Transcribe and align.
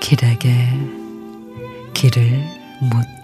길에게 0.00 0.70
길을 1.92 2.42
묻 2.80 3.17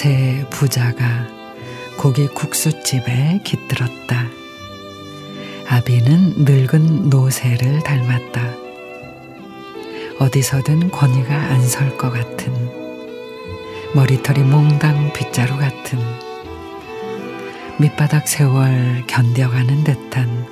새 0.00 0.46
부자가 0.48 1.26
고기 1.98 2.26
국수집에 2.26 3.42
깃들었다. 3.44 4.28
아비는 5.68 6.36
늙은 6.38 7.10
노새를 7.10 7.82
닮았다. 7.82 8.40
어디서든 10.18 10.90
권위가 10.90 11.34
안 11.34 11.60
설 11.64 11.98
것 11.98 12.10
같은 12.12 12.50
머리털이 13.94 14.38
몽당 14.44 15.12
빗자루 15.12 15.58
같은 15.58 15.98
밑바닥 17.78 18.26
세월 18.26 19.04
견뎌가는 19.06 19.84
듯한 19.84 20.46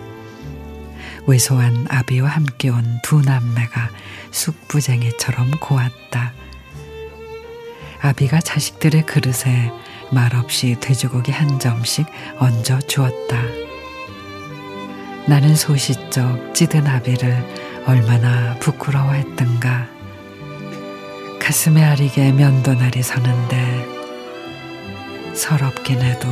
왜소한 1.27 1.87
아비와 1.89 2.29
함께 2.29 2.69
온 2.69 2.85
두 3.03 3.23
남매가 3.23 3.89
쑥부쟁이처럼 4.31 5.53
고왔다. 5.53 6.35
아비가 8.01 8.41
자식들의 8.41 9.07
그릇에 9.07 9.73
말없이 10.11 10.77
돼지고기 10.81 11.33
한 11.33 11.59
점씩 11.59 12.07
얹어 12.39 12.81
주었다. 12.87 13.43
나는 15.27 15.55
소시적 15.55 16.55
찌든 16.55 16.87
아비를 16.87 17.83
얼마나 17.87 18.55
부끄러워했던가. 18.61 19.89
가슴에 21.41 21.85
아리게 21.85 22.33
면도날이 22.33 23.03
서는데 23.03 23.87
서럽긴 25.35 26.01
해도 26.03 26.29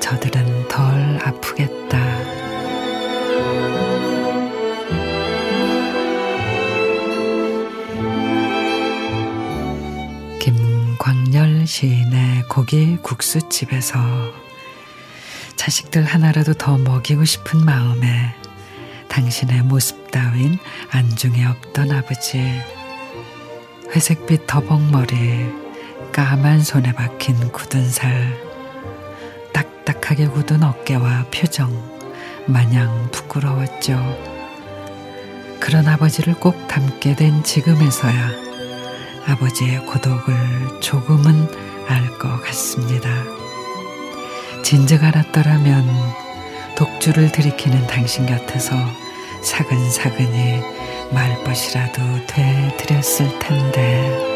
저들은 0.00 0.68
덜 0.68 1.18
아프겠다. 1.22 2.15
광열 11.06 11.68
시인의 11.68 12.48
고기 12.48 12.96
국수집에서 12.96 13.96
자식들 15.54 16.02
하나라도 16.02 16.54
더 16.54 16.76
먹이고 16.78 17.24
싶은 17.24 17.64
마음에 17.64 18.34
당신의 19.06 19.62
모습 19.62 20.10
따윈 20.10 20.58
안중에 20.90 21.44
없던 21.44 21.92
아버지 21.92 22.42
회색빛 23.94 24.48
더벅머리 24.48 25.48
까만 26.10 26.64
손에 26.64 26.90
박힌 26.90 27.52
굳은 27.52 27.88
살 27.88 28.36
딱딱하게 29.52 30.26
굳은 30.26 30.64
어깨와 30.64 31.26
표정 31.32 31.70
마냥 32.46 33.12
부끄러웠죠. 33.12 33.94
그런 35.60 35.86
아버지를 35.86 36.34
꼭 36.34 36.66
닮게 36.66 37.14
된 37.14 37.44
지금에서야 37.44 38.45
아버지의 39.26 39.84
고독을 39.86 40.80
조금은 40.80 41.48
알 41.88 42.06
것 42.18 42.40
같습니다. 42.42 43.08
진즉 44.62 45.04
알았더라면 45.04 45.86
독주를 46.76 47.30
들이키는 47.30 47.86
당신 47.86 48.26
곁에서 48.26 48.74
사근사근히 49.42 50.60
말벗이라도 51.12 52.02
되드렸을 52.26 53.38
텐데. 53.38 54.34